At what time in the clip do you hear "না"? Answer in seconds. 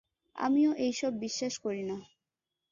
1.83-1.97